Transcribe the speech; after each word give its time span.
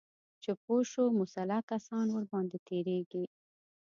چې 0.43 0.51
پوه 0.63 0.81
شو 0.91 1.03
مسلح 1.21 1.59
کسان 1.71 2.05
ورباندې 2.11 2.57
تیریږي 2.67 3.25